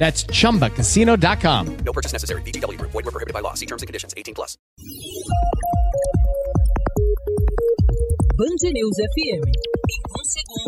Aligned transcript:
That's 0.00 0.24
chumbacasino.com. 0.24 1.76
No 1.84 1.92
purchase 1.92 2.14
necessary. 2.14 2.40
VGW 2.42 2.78
Group. 2.78 2.90
Void 2.92 3.04
were 3.04 3.12
prohibited 3.12 3.34
by 3.34 3.40
law. 3.40 3.52
See 3.52 3.66
terms 3.66 3.82
and 3.82 3.86
conditions. 3.86 4.14
18 4.16 4.34
plus. 4.34 4.56
Band 8.40 8.72
News 8.72 8.96
FM. 8.96 9.44
Em 9.44 10.00
um 10.16 10.24
segundo, 10.24 10.59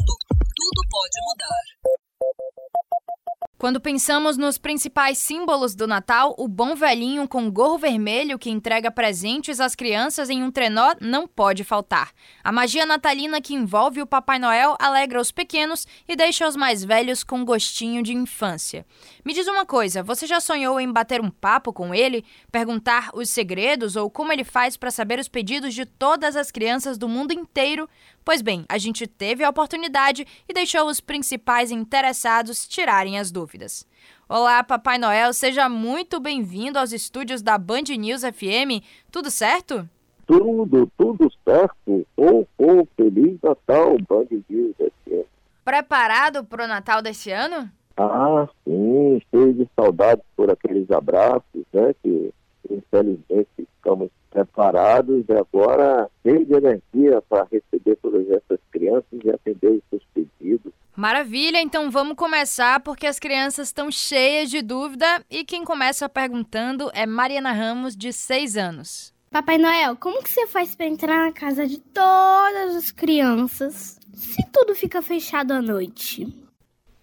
Quando 3.62 3.80
pensamos 3.80 4.36
nos 4.36 4.58
principais 4.58 5.18
símbolos 5.18 5.76
do 5.76 5.86
Natal, 5.86 6.34
o 6.36 6.48
bom 6.48 6.74
velhinho 6.74 7.28
com 7.28 7.48
gorro 7.48 7.78
vermelho 7.78 8.36
que 8.36 8.50
entrega 8.50 8.90
presentes 8.90 9.60
às 9.60 9.76
crianças 9.76 10.28
em 10.28 10.42
um 10.42 10.50
trenó 10.50 10.96
não 11.00 11.28
pode 11.28 11.62
faltar. 11.62 12.10
A 12.42 12.50
magia 12.50 12.84
natalina 12.84 13.40
que 13.40 13.54
envolve 13.54 14.02
o 14.02 14.06
Papai 14.06 14.40
Noel 14.40 14.74
alegra 14.80 15.20
os 15.20 15.30
pequenos 15.30 15.86
e 16.08 16.16
deixa 16.16 16.48
os 16.48 16.56
mais 16.56 16.82
velhos 16.82 17.22
com 17.22 17.44
gostinho 17.44 18.02
de 18.02 18.12
infância. 18.12 18.84
Me 19.24 19.32
diz 19.32 19.46
uma 19.46 19.64
coisa, 19.64 20.02
você 20.02 20.26
já 20.26 20.40
sonhou 20.40 20.80
em 20.80 20.92
bater 20.92 21.20
um 21.20 21.30
papo 21.30 21.72
com 21.72 21.94
ele, 21.94 22.24
perguntar 22.50 23.10
os 23.14 23.30
segredos 23.30 23.94
ou 23.94 24.10
como 24.10 24.32
ele 24.32 24.42
faz 24.42 24.76
para 24.76 24.90
saber 24.90 25.20
os 25.20 25.28
pedidos 25.28 25.72
de 25.72 25.86
todas 25.86 26.34
as 26.34 26.50
crianças 26.50 26.98
do 26.98 27.08
mundo 27.08 27.32
inteiro? 27.32 27.88
Pois 28.24 28.40
bem, 28.40 28.64
a 28.68 28.78
gente 28.78 29.06
teve 29.06 29.42
a 29.42 29.50
oportunidade 29.50 30.24
e 30.48 30.52
deixou 30.52 30.86
os 30.86 31.00
principais 31.00 31.72
interessados 31.72 32.68
tirarem 32.68 33.18
as 33.18 33.32
dúvidas. 33.32 33.86
Olá, 34.28 34.62
Papai 34.62 34.96
Noel, 34.96 35.32
seja 35.32 35.68
muito 35.68 36.20
bem-vindo 36.20 36.78
aos 36.78 36.92
estúdios 36.92 37.42
da 37.42 37.58
Band 37.58 37.82
News 37.98 38.22
FM. 38.22 38.82
Tudo 39.10 39.28
certo? 39.28 39.88
Tudo, 40.24 40.90
tudo 40.96 41.28
certo. 41.44 42.06
Ou, 42.16 42.48
ou, 42.56 42.88
Feliz 42.96 43.38
Natal, 43.42 43.96
Band 44.08 44.28
News 44.48 44.76
FM. 44.76 45.26
Preparado 45.64 46.44
para 46.44 46.64
o 46.64 46.68
Natal 46.68 47.02
deste 47.02 47.30
ano? 47.30 47.68
Ah, 47.96 48.48
sim, 48.64 49.20
cheio 49.30 49.52
de 49.52 49.68
saudades 49.74 50.24
por 50.36 50.48
aqueles 50.48 50.90
abraços, 50.90 51.64
né? 51.72 51.92
Que 52.02 52.32
infelizmente 52.70 53.48
ficamos 53.56 54.10
preparados 54.30 55.24
e 55.28 55.32
agora 55.32 56.10
cheio 56.22 56.44
de 56.44 56.54
energia 56.54 57.22
para 57.28 57.46
receber 57.50 57.96
todas 57.96 58.28
essas 58.30 58.58
crianças 58.70 59.20
e 59.24 59.30
atender 59.30 59.70
os 59.70 59.82
seus 59.90 60.02
pedidos. 60.14 60.72
Maravilha, 60.96 61.60
então 61.60 61.90
vamos 61.90 62.16
começar 62.16 62.80
porque 62.80 63.06
as 63.06 63.18
crianças 63.18 63.68
estão 63.68 63.90
cheias 63.90 64.50
de 64.50 64.62
dúvida 64.62 65.24
e 65.30 65.44
quem 65.44 65.64
começa 65.64 66.08
perguntando 66.08 66.90
é 66.94 67.06
Mariana 67.06 67.52
Ramos, 67.52 67.96
de 67.96 68.12
6 68.12 68.56
anos. 68.56 69.12
Papai 69.30 69.56
Noel, 69.56 69.96
como 69.96 70.22
que 70.22 70.28
você 70.28 70.46
faz 70.46 70.76
para 70.76 70.86
entrar 70.86 71.26
na 71.26 71.32
casa 71.32 71.66
de 71.66 71.78
todas 71.78 72.76
as 72.76 72.90
crianças 72.90 73.98
se 74.12 74.46
tudo 74.52 74.74
fica 74.74 75.00
fechado 75.00 75.52
à 75.52 75.62
noite? 75.62 76.26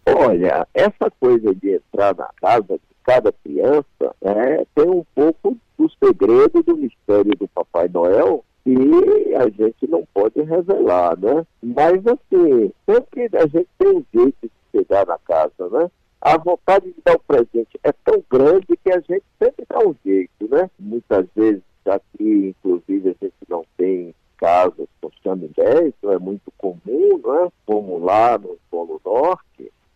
Olha, 0.05 0.67
essa 0.73 1.11
coisa 1.19 1.53
de 1.55 1.75
entrar 1.75 2.15
na 2.15 2.29
casa 2.39 2.77
de 2.77 2.88
cada 3.09 3.31
criança 3.31 4.15
né, 4.21 4.63
tem 4.75 4.87
um 4.87 5.03
pouco 5.15 5.57
do 5.75 5.89
segredo 6.03 6.61
do 6.61 6.77
mistério 6.77 7.35
do 7.35 7.47
Papai 7.47 7.89
Noel 7.89 8.45
que 8.63 9.35
a 9.35 9.49
gente 9.49 9.87
não 9.87 10.05
pode 10.13 10.39
revelar, 10.43 11.17
né? 11.17 11.43
Mas 11.63 12.05
assim, 12.05 12.71
sempre 12.87 13.29
a 13.35 13.47
gente 13.47 13.67
tem 13.79 13.97
um 13.97 14.05
jeito 14.13 14.37
de 14.43 14.51
chegar 14.71 15.07
na 15.07 15.17
casa, 15.17 15.69
né? 15.71 15.89
A 16.21 16.37
vontade 16.37 16.91
de 16.91 17.01
dar 17.03 17.15
o 17.15 17.19
presente 17.19 17.79
é 17.83 17.91
tão 17.91 18.23
grande 18.29 18.77
que 18.83 18.91
a 18.91 18.99
gente 18.99 19.23
sempre 19.41 19.65
dá 19.67 19.79
um 19.79 19.95
jeito, 20.05 20.47
né? 20.47 20.69
Muitas 20.77 21.25
vezes 21.35 21.63
aqui, 21.85 22.53
inclusive, 22.55 23.09
a 23.09 23.25
gente 23.25 23.33
não 23.47 23.65
tem 23.75 24.13
casas 24.37 24.87
com 25.01 25.09
chaminé, 25.23 25.87
isso 25.87 26.11
é 26.11 26.19
muito 26.19 26.51
comum, 26.57 27.19
né? 27.25 27.51
Como 27.65 27.97
lá 27.97 28.37
no 28.37 28.55
Polo 28.69 29.01
Norte. 29.03 29.48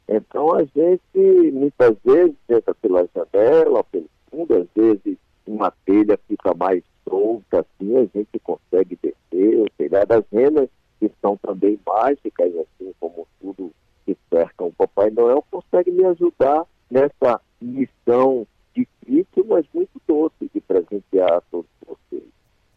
Então 0.08 0.54
a 0.54 0.64
gente 0.64 1.52
muitas 1.52 1.96
vezes 2.04 2.36
entra 2.50 2.74
pela 2.76 3.08
janela, 3.16 3.84
pelo 3.86 4.10
fundo, 4.30 4.56
às 4.56 4.68
vezes 4.76 5.18
uma 5.48 5.72
telha 5.86 6.20
fica 6.28 6.54
mais 6.54 6.84
solta, 7.08 7.60
assim, 7.62 7.98
a 7.98 8.06
gente 8.06 8.40
consegue 8.40 8.98
descer, 9.02 9.62
o 9.62 9.70
telhado 9.78 10.08
das 10.08 10.24
renas, 10.32 10.70
que 11.00 11.12
são 11.22 11.38
também 11.38 11.80
mágicas, 11.86 12.54
assim 12.56 12.94
como 13.00 13.28
tudo 13.42 13.72
que 14.06 14.18
cerca 14.30 14.64
o 14.64 14.74
Papai 14.74 15.10
Noel, 15.10 15.44
consegue 15.52 15.92
me 15.92 16.06
ajudar 16.06 16.66
nessa 16.90 17.42
missão 17.62 18.48
difícil, 18.74 19.46
mas 19.48 19.66
muito 19.74 20.02
doce 20.08 20.50
de 20.54 20.62
presentear 20.62 21.34
a 21.34 21.42
todos. 21.42 21.73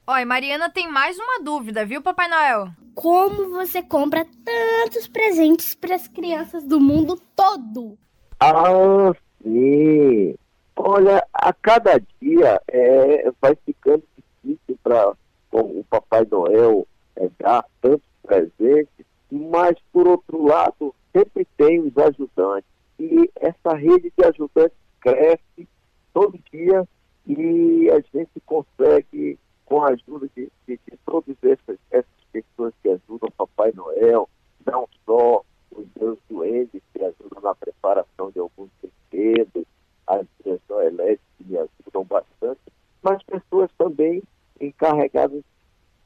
Oi, 0.08 0.24
Mariana 0.24 0.70
tem 0.70 0.88
mais 0.88 1.18
uma 1.18 1.42
dúvida, 1.42 1.84
viu, 1.84 2.00
Papai 2.00 2.28
Noel? 2.28 2.68
Como 2.94 3.50
você 3.50 3.82
compra 3.82 4.24
tantos 4.44 5.08
presentes 5.08 5.74
para 5.74 5.96
as 5.96 6.06
crianças 6.06 6.62
do 6.62 6.78
mundo 6.78 7.20
todo? 7.34 7.98
Ah, 8.38 9.12
sim. 9.42 10.36
Olha, 10.76 11.26
a 11.32 11.52
cada 11.52 12.00
dia 12.22 12.62
é, 12.68 13.32
vai 13.42 13.56
ficando 13.66 14.04
difícil 14.44 14.78
para 14.80 15.12
o 15.50 15.84
Papai 15.90 16.24
Noel 16.30 16.86
é, 17.16 17.28
dar 17.40 17.64
tantos 17.80 18.08
presentes, 18.22 19.04
mas, 19.28 19.74
por 19.92 20.06
outro 20.06 20.44
lado, 20.46 20.94
sempre 21.12 21.44
tem 21.56 21.80
os 21.80 21.98
ajudantes. 21.98 22.70
E 23.00 23.28
essa 23.40 23.74
rede 23.74 24.12
de 24.16 24.24
ajudantes 24.24 24.78
cresce 25.00 25.68
todo 26.14 26.38
dia 26.52 26.86
e 27.26 27.90
a 27.90 27.98
gente 28.16 28.40
consegue, 28.46 29.36
com 29.66 29.82
a 29.82 29.90
ajuda 29.90 30.28
de, 30.34 30.50
de, 30.66 30.80
de 30.88 30.96
todas 31.04 31.36
essas, 31.42 31.76
essas 31.90 32.24
pessoas 32.32 32.72
que 32.82 32.88
ajudam 32.88 33.30
Papai 33.36 33.72
Noel, 33.74 34.28
não 34.64 34.88
só 35.04 35.44
os 35.72 35.86
meus 36.00 36.18
duendes 36.30 36.80
que 36.94 37.04
ajudam 37.04 37.42
na 37.42 37.54
preparação 37.54 38.30
de 38.30 38.38
alguns 38.38 38.70
brinquedos, 38.80 39.64
as 40.06 40.24
minhas 40.44 40.60
noeléticas 40.68 41.26
que 41.36 41.44
me 41.44 41.58
ajudam 41.58 42.04
bastante, 42.04 42.60
mas 43.02 43.22
pessoas 43.24 43.70
também 43.76 44.22
encarregadas 44.60 45.42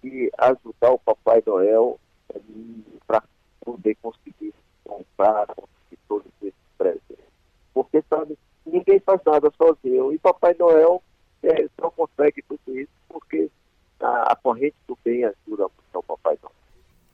de 0.03 0.31
ajudar 0.39 0.93
o 0.93 0.99
Papai 0.99 1.43
Noel 1.47 2.01
eh, 2.35 2.41
para 3.07 3.23
poder 3.61 3.95
conseguir 3.97 4.55
comprar 4.83 5.47
conseguir 5.49 5.99
todos 6.09 6.33
esses 6.43 6.55
presentes. 6.79 7.27
Porque, 7.75 8.03
sabe, 8.09 8.39
ninguém 8.65 8.99
faz 9.01 9.21
nada 9.25 9.53
sozinho. 9.57 10.13
E 10.13 10.19
Papai 10.19 10.57
Noel 10.59 11.03
é, 11.43 11.69
só 11.79 11.91
consegue 11.91 12.43
tudo 12.43 12.79
isso 12.79 13.00
a, 14.31 14.37
corrente 14.37 14.77
do 14.87 14.99
bem 15.05 15.25
ajuda 15.25 15.65
muito 15.65 15.95
ao 15.95 16.03
Papai 16.03 16.39
Noel. 16.43 16.55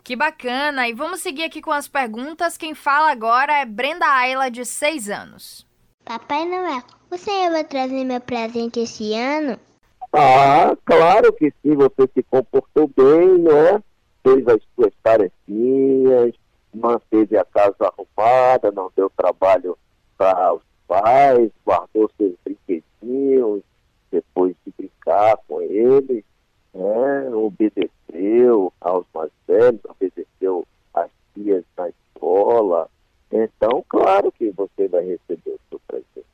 Que 0.02 0.14
bacana! 0.14 0.88
E 0.88 0.92
vamos 0.92 1.20
seguir 1.20 1.44
aqui 1.44 1.60
com 1.60 1.72
as 1.72 1.88
perguntas. 1.88 2.56
Quem 2.56 2.74
fala 2.74 3.10
agora 3.10 3.52
é 3.52 3.64
Brenda 3.64 4.06
Ayla, 4.06 4.50
de 4.50 4.64
6 4.64 5.10
anos. 5.10 5.66
Papai 6.04 6.44
Noel, 6.44 6.82
você 7.10 7.50
vai 7.50 7.64
trazer 7.64 8.04
meu 8.04 8.20
presente 8.20 8.80
esse 8.80 9.12
ano? 9.14 9.58
Ah, 10.12 10.76
claro 10.84 11.32
que 11.32 11.52
sim, 11.62 11.74
você 11.74 12.08
se 12.14 12.22
comportou 12.22 12.88
bem, 12.96 13.38
né? 13.38 13.82
Fez 14.22 14.46
as 14.46 14.62
suas 14.74 14.92
tarefinhas, 15.02 16.32
manteve 16.72 17.36
a 17.36 17.44
casa 17.44 17.76
arrumada, 17.80 18.70
não 18.70 18.90
deu 18.94 19.10
trabalho 19.10 19.76
para 20.16 20.54
os 20.54 20.62
pais, 20.86 21.50
guardou 21.64 22.10
seus 22.16 22.34
brinquedinhos, 22.44 23.62
depois 24.10 24.54
de 24.64 24.72
brincar 24.78 25.36
com 25.48 25.60
eles, 25.60 26.24
né? 26.76 27.30
obedeceu 27.34 28.72
aos 28.80 29.06
mais 29.14 29.30
velhos, 29.46 29.80
obedeceu 29.84 30.66
às 30.94 31.10
tias 31.34 31.64
na 31.76 31.88
escola. 31.88 32.90
Então, 33.32 33.84
claro 33.88 34.30
que 34.30 34.50
você 34.50 34.86
vai 34.88 35.04
receber 35.04 35.50
o 35.50 35.60
seu 35.68 35.80
presente. 35.86 36.26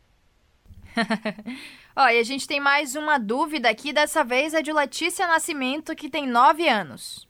Ó, 1.97 2.09
e 2.09 2.19
a 2.19 2.23
gente 2.23 2.47
tem 2.47 2.61
mais 2.61 2.97
uma 2.97 3.19
dúvida 3.19 3.71
aqui, 3.71 3.93
dessa 3.93 4.25
vez 4.25 4.55
é 4.55 4.63
de 4.63 4.73
Letícia 4.73 5.27
Nascimento, 5.27 5.95
que 5.95 6.09
tem 6.09 6.27
9 6.27 6.69
anos. 6.69 7.29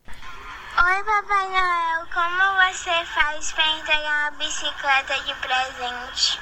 Oi, 0.74 1.04
Papai 1.04 1.48
Noel. 1.48 2.06
Como 2.14 2.72
você 2.72 3.04
faz 3.04 3.52
para 3.52 3.78
entregar 3.78 4.30
uma 4.30 4.38
bicicleta 4.38 5.14
de 5.26 5.34
presente? 5.42 6.40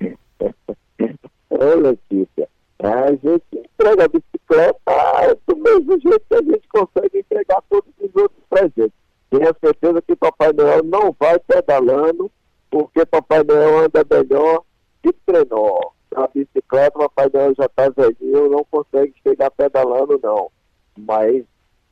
Ô, 1.50 1.74
Letícia, 1.74 2.48
a 2.78 3.10
gente 3.10 3.63
entrega 3.84 4.04
a 4.04 4.08
bicicleta 4.08 5.38
do 5.46 5.56
mesmo 5.56 6.00
jeito 6.00 6.24
que 6.26 6.34
a 6.34 6.42
gente 6.42 6.68
consegue 6.68 7.18
entregar 7.18 7.62
todos 7.68 7.92
os 8.00 8.16
outros 8.16 8.42
presentes. 8.48 8.92
Tenha 9.30 9.54
certeza 9.60 10.00
que 10.00 10.16
Papai 10.16 10.52
Noel 10.52 10.82
não 10.84 11.14
vai 11.18 11.38
pedalando, 11.38 12.30
porque 12.70 13.04
Papai 13.04 13.42
Noel 13.44 13.80
anda 13.80 14.06
melhor 14.10 14.62
de 15.04 15.12
trenó. 15.26 15.90
A 16.14 16.28
bicicleta, 16.28 16.98
Papai 16.98 17.28
Noel 17.32 17.54
já 17.56 17.66
está 17.66 17.90
velhinho, 17.90 18.48
não 18.48 18.64
consegue 18.70 19.14
chegar 19.22 19.50
pedalando, 19.50 20.18
não. 20.22 20.50
Mas 20.96 21.44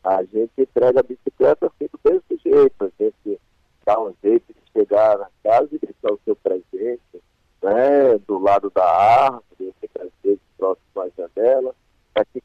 a 0.02 0.22
gente 0.24 0.52
entrega 0.56 1.00
a 1.00 1.02
bicicleta 1.02 1.66
assim 1.66 1.90
do 1.92 2.00
mesmo 2.04 2.40
jeito. 2.42 2.84
A 2.84 3.02
gente 3.02 3.40
dá 3.84 4.00
um 4.00 4.14
jeito 4.22 4.46
de 4.46 4.72
chegar 4.72 5.18
na 5.18 5.28
casa 5.42 5.68
e 5.72 5.78
deixar 5.78 6.14
o 6.14 6.20
seu 6.24 6.36
presente, 6.36 7.22
né, 7.62 8.18
do 8.26 8.38
lado 8.38 8.70
da 8.70 8.84
árvore, 8.84 9.74
fica 9.80 10.04
às 10.04 10.10
vezes 10.22 10.40
próximo 10.56 11.00
à 11.00 11.08
janela, 11.16 11.71
que 11.71 11.71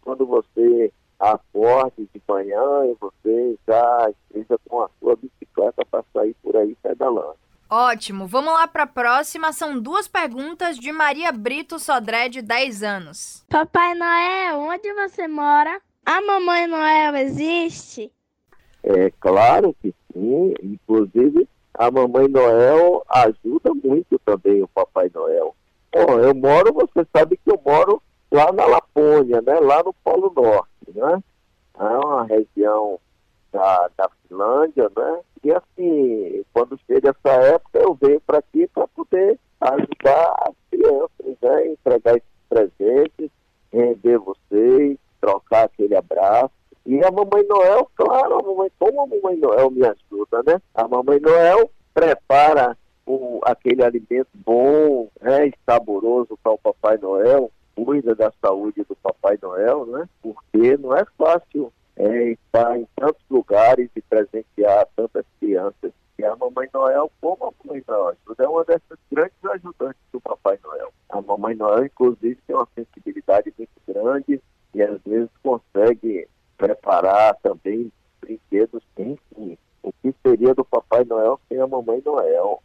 quando 0.08 0.26
você 0.26 0.90
acorde 1.20 2.08
de 2.14 2.22
manhã 2.26 2.86
e 2.86 2.96
você 2.98 3.58
já 3.68 4.10
esteja 4.10 4.58
com 4.70 4.82
a 4.82 4.90
sua 5.02 5.18
bicicleta 5.18 5.84
para 5.92 6.02
sair 6.14 6.34
por 6.42 6.56
aí 6.56 6.78
pedalando. 6.82 7.36
Ótimo, 7.70 8.26
vamos 8.26 8.54
lá 8.54 8.66
para 8.70 8.84
a 8.84 8.88
próxima. 8.88 9.52
São 9.52 9.78
duas 9.78 10.08
perguntas 10.08 10.78
de 10.78 10.94
Maria 10.94 11.34
Brito 11.34 11.78
Sodré, 11.78 12.30
de 12.30 12.42
10 12.42 12.84
anos. 12.84 13.46
Papai 13.50 13.96
Noel, 13.96 14.60
onde 14.60 14.94
você 14.94 15.28
mora? 15.28 15.82
A 16.06 16.22
Mamãe 16.22 16.68
Noel 16.68 17.18
existe? 17.18 18.10
É 18.82 19.12
claro 19.20 19.76
que 19.82 19.94
sim, 20.14 20.54
inclusive 20.64 21.50
a 21.74 21.92
Mamãe 21.92 22.30
Noel 22.30 23.04
ajuda 23.10 23.74
muito 23.84 24.18
também 24.20 24.64
o 24.64 24.68
Papai 24.70 25.12
Noel. 25.14 25.54
Bom, 25.92 26.18
eu 26.20 26.34
moro, 26.34 26.72
você 26.72 27.06
sabe 27.14 27.36
que 27.36 27.52
eu 27.52 27.60
moro 27.66 28.02
lá 28.32 28.52
na 28.52 28.66
Lapônia, 28.66 29.42
né? 29.42 29.60
lá 29.60 29.84
no 29.84 29.94
Polo 29.94 30.32
Norte, 30.36 30.68
né? 30.96 31.24
É 31.80 31.84
uma 31.84 32.24
região 32.24 33.00
da, 33.52 33.90
da 33.96 34.10
Finlândia, 34.28 34.90
né? 34.96 35.20
E 35.44 35.52
assim, 35.52 36.44
quando 36.54 36.80
chega 36.88 37.12
essa 37.12 37.36
época, 37.36 37.80
eu 37.80 37.94
venho 37.94 38.20
para 38.22 38.40
aqui 38.40 38.68
para 38.68 38.88
poder 38.88 39.40
ajudar 39.62 40.36
as 40.48 40.56
crianças, 40.72 41.38
né? 41.42 41.68
Entregar 41.68 42.18
esses 42.18 42.30
presentes, 42.50 43.32
render 43.72 44.18
vocês, 44.18 44.98
trocar 45.22 45.66
aquele 45.66 45.96
abraço. 45.96 46.52
E 46.86 47.04
a 47.04 47.12
Mamãe 47.12 47.46
Noel, 47.48 47.90
claro, 47.96 48.40
a 48.40 48.44
mamãe, 48.44 48.72
como 48.80 49.02
a 49.02 49.08
Mamãe 49.08 49.38
Noel 49.38 49.70
me 49.70 49.86
ajuda, 49.86 50.42
né? 50.46 50.62
A 50.74 50.88
Mamãe 50.88 51.20
Noel 51.20 51.70
prepara 51.94 52.78
o, 53.06 53.40
aquele 53.44 53.84
alimento 53.84 54.30
bom, 54.34 55.10
né, 55.22 55.48
e 55.48 55.54
saboroso 55.66 56.38
para 56.44 56.52
o 56.52 56.58
Papai 56.58 56.98
Noel, 56.98 57.52
cuida 57.88 58.14
da 58.14 58.30
saúde 58.42 58.84
do 58.84 58.98
Papai 58.98 59.40
Noel, 59.42 59.86
né? 59.86 60.10
Porque 60.22 60.76
não 60.76 60.94
é 60.94 61.06
fácil 61.18 61.72
é, 61.96 62.32
estar 62.32 62.78
em 62.78 62.86
tantos 62.98 63.24
lugares 63.30 63.90
e 63.96 64.02
presentear 64.02 64.86
tantas 64.94 65.24
crianças. 65.40 65.94
E 66.20 66.26
a 66.26 66.36
Mamãe 66.36 66.68
Noel, 66.74 67.10
como 67.22 67.46
a 67.46 67.54
Mamãe 67.64 67.82
Noel 67.88 68.10
ajuda, 68.10 68.44
é 68.44 68.48
uma 68.50 68.66
dessas 68.66 69.00
grandes 69.10 69.38
ajudantes 69.46 70.02
do 70.12 70.20
Papai 70.20 70.60
Noel. 70.66 70.92
A 71.08 71.22
Mamãe 71.22 71.56
Noel, 71.56 71.86
inclusive, 71.86 72.38
tem 72.46 72.58
uma 72.58 72.68
sensibilidade 72.76 73.54
muito 73.58 73.72
grande 73.88 74.42
e 74.74 74.82
às 74.82 75.02
vezes 75.04 75.30
consegue 75.42 76.28
preparar 76.58 77.38
também 77.42 77.90
brinquedos, 78.20 78.84
enfim. 78.98 79.58
O 79.82 79.94
que 79.94 80.14
seria 80.22 80.54
do 80.54 80.66
Papai 80.66 81.06
Noel 81.06 81.40
sem 81.48 81.58
a 81.62 81.66
Mamãe 81.66 82.02
Noel? 82.06 82.62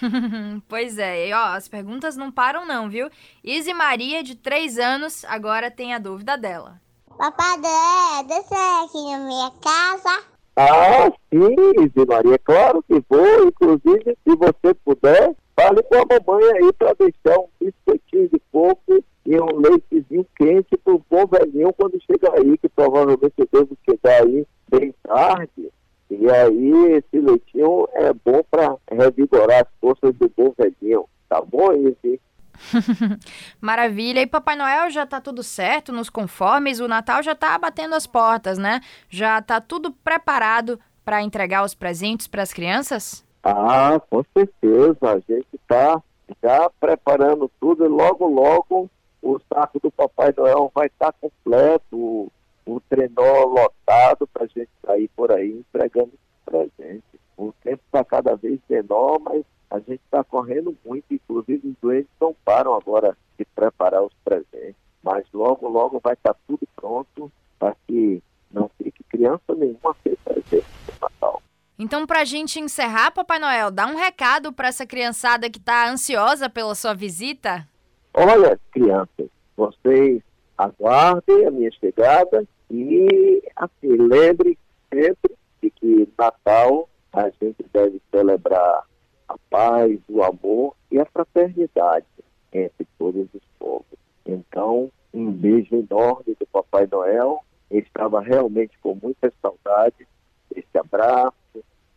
pois 0.68 0.98
é, 0.98 1.28
e 1.28 1.32
ó, 1.32 1.54
as 1.54 1.68
perguntas 1.68 2.16
não 2.16 2.30
param 2.30 2.66
não, 2.66 2.88
viu? 2.88 3.08
Izzy 3.42 3.74
Maria, 3.74 4.22
de 4.22 4.34
3 4.34 4.78
anos, 4.78 5.24
agora 5.26 5.70
tem 5.70 5.94
a 5.94 5.98
dúvida 5.98 6.36
dela. 6.36 6.80
Papai 7.16 7.56
Noel, 7.58 8.24
desce 8.26 8.54
aqui 8.54 9.10
na 9.10 9.18
minha 9.18 9.50
casa. 9.62 10.24
Ah, 10.56 11.10
sim, 11.30 11.84
Izzy 11.84 12.06
Maria, 12.06 12.38
claro 12.38 12.82
que 12.82 13.02
vou. 13.08 13.48
Inclusive, 13.48 14.16
se 14.26 14.36
você 14.36 14.74
puder, 14.84 15.34
fale 15.56 15.82
com 15.82 15.94
a 15.96 16.20
mamãe 16.20 16.52
aí 16.52 16.72
para 16.72 16.94
deixar 16.94 17.38
um 17.38 17.48
biscoitinho 17.60 18.28
de 18.28 18.42
coco 18.52 19.04
e 19.26 19.40
um 19.40 19.58
leitezinho 19.58 20.26
quente 20.36 20.76
pro 20.76 21.02
bom 21.10 21.26
velhinho 21.26 21.72
quando 21.72 22.00
chegar 22.02 22.34
aí, 22.38 22.58
que 22.58 22.68
provavelmente 22.68 23.34
eu 23.38 23.48
devo 23.50 23.76
chegar 23.88 24.22
aí 24.22 24.46
bem 24.68 24.94
tarde. 25.02 25.70
E 26.10 26.30
aí 26.30 26.92
esse 26.92 27.18
leitinho 27.54 27.88
é 27.92 28.12
bom 28.12 28.42
para 28.50 28.76
revigorar 28.90 29.62
as 29.62 29.68
forças 29.80 30.14
do 30.16 30.30
bom 30.36 30.52
velhinho. 30.56 31.08
Tá 31.28 31.40
bom, 31.40 31.72
Izzy? 31.72 32.20
Maravilha. 33.60 34.20
E 34.20 34.26
Papai 34.26 34.56
Noel 34.56 34.90
já 34.90 35.06
tá 35.06 35.20
tudo 35.20 35.42
certo 35.42 35.92
nos 35.92 36.10
conformes, 36.10 36.80
o 36.80 36.88
Natal 36.88 37.22
já 37.22 37.34
tá 37.34 37.56
batendo 37.58 37.94
as 37.94 38.06
portas, 38.06 38.58
né? 38.58 38.80
Já 39.08 39.40
tá 39.40 39.60
tudo 39.60 39.92
preparado 39.92 40.78
para 41.04 41.22
entregar 41.22 41.64
os 41.64 41.74
presentes 41.74 42.26
para 42.26 42.42
as 42.42 42.52
crianças? 42.52 43.24
Ah, 43.42 44.00
com 44.10 44.24
certeza. 44.32 44.98
A 45.02 45.18
gente 45.18 45.58
tá 45.66 46.02
já 46.42 46.70
preparando 46.80 47.50
tudo 47.60 47.84
e 47.84 47.88
logo, 47.88 48.26
logo 48.26 48.90
o 49.20 49.38
saco 49.52 49.80
do 49.80 49.90
Papai 49.90 50.32
Noel 50.36 50.70
vai 50.74 50.86
estar 50.86 51.12
tá 51.12 51.18
completo, 51.20 51.96
o, 51.96 52.32
o 52.66 52.80
trenó 52.80 53.44
lotado 53.44 54.26
para 54.26 54.44
a 54.44 54.46
gente 54.46 54.70
sair 54.84 55.08
por 55.16 55.32
aí 55.32 55.50
entregando 55.50 56.12
presentes. 56.44 57.02
O 57.36 57.52
tempo 57.62 57.82
está 57.86 58.04
cada 58.04 58.36
vez 58.36 58.60
menor, 58.68 59.18
mas 59.20 59.44
a 59.70 59.78
gente 59.78 60.00
está 60.04 60.22
correndo 60.22 60.76
muito, 60.84 61.04
inclusive 61.10 61.68
os 61.68 61.74
doentes 61.80 62.10
não 62.20 62.34
param 62.44 62.74
agora 62.74 63.16
de 63.38 63.44
preparar 63.44 64.02
os 64.02 64.12
presentes. 64.24 64.76
Mas 65.02 65.24
logo, 65.32 65.68
logo 65.68 66.00
vai 66.02 66.14
estar 66.14 66.34
tá 66.34 66.40
tudo 66.46 66.66
pronto 66.76 67.30
para 67.58 67.74
que 67.86 68.22
não 68.50 68.70
fique 68.78 69.02
criança 69.04 69.54
nenhuma 69.54 69.96
sem 70.02 70.14
presente 70.24 70.66
no 70.86 70.94
Natal. 71.00 71.42
Então, 71.78 72.06
para 72.06 72.20
a 72.20 72.24
gente 72.24 72.60
encerrar, 72.60 73.10
Papai 73.10 73.38
Noel, 73.38 73.70
dá 73.70 73.86
um 73.86 73.96
recado 73.96 74.52
para 74.52 74.68
essa 74.68 74.86
criançada 74.86 75.50
que 75.50 75.58
está 75.58 75.90
ansiosa 75.90 76.48
pela 76.48 76.74
sua 76.74 76.94
visita. 76.94 77.68
Olha, 78.14 78.58
crianças, 78.70 79.28
vocês 79.56 80.22
aguardem 80.56 81.46
a 81.46 81.50
minha 81.50 81.70
chegada 81.72 82.46
e, 82.70 83.42
assim, 83.56 83.96
lembre 83.96 84.56
sempre 84.88 85.34
de 85.64 85.70
que 85.70 86.08
Natal 86.18 86.88
a 87.10 87.30
gente 87.30 87.64
deve 87.72 88.00
celebrar 88.10 88.84
a 89.26 89.38
paz, 89.48 89.98
o 90.08 90.22
amor 90.22 90.74
e 90.90 90.98
a 90.98 91.06
fraternidade 91.06 92.06
entre 92.52 92.86
todos 92.98 93.26
os 93.32 93.42
povos. 93.58 93.98
Então, 94.26 94.90
um 95.12 95.30
beijo 95.32 95.74
enorme 95.74 96.36
do 96.38 96.46
Papai 96.46 96.86
Noel. 96.90 97.42
Eu 97.70 97.78
estava 97.78 98.20
realmente 98.20 98.78
com 98.82 98.98
muita 99.02 99.32
saudade 99.40 100.06
desse 100.54 100.78
abraço, 100.78 101.34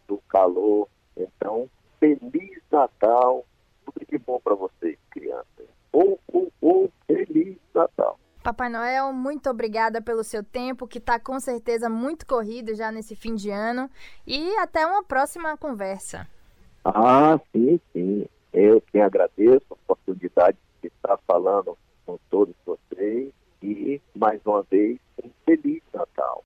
do 0.07 0.17
calor. 0.29 0.87
Então, 1.17 1.69
Feliz 1.99 2.61
Natal, 2.71 3.45
tudo 3.85 4.05
de 4.09 4.17
bom 4.17 4.39
para 4.39 4.55
vocês, 4.55 4.97
crianças 5.09 5.67
ou, 5.91 6.19
ou, 6.31 6.51
ou 6.61 6.91
Feliz 7.05 7.57
Natal. 7.73 8.17
Papai 8.47 8.69
Noel, 8.69 9.11
muito 9.11 9.49
obrigada 9.49 10.01
pelo 10.01 10.23
seu 10.23 10.41
tempo, 10.41 10.87
que 10.87 10.99
está 10.99 11.19
com 11.19 11.37
certeza 11.37 11.89
muito 11.89 12.25
corrido 12.25 12.73
já 12.73 12.89
nesse 12.89 13.13
fim 13.13 13.35
de 13.35 13.49
ano. 13.49 13.91
E 14.25 14.55
até 14.59 14.87
uma 14.87 15.03
próxima 15.03 15.57
conversa. 15.57 16.25
Ah, 16.85 17.37
sim, 17.51 17.77
sim. 17.91 18.25
Eu 18.53 18.79
que 18.79 18.99
agradeço 18.99 19.65
a 19.69 19.73
oportunidade 19.73 20.57
de 20.81 20.87
estar 20.87 21.17
falando 21.27 21.77
com 22.05 22.17
todos 22.29 22.55
vocês. 22.65 23.33
E, 23.61 24.01
mais 24.15 24.39
uma 24.45 24.63
vez, 24.63 24.97
um 25.21 25.29
Feliz 25.45 25.83
Natal. 25.93 26.45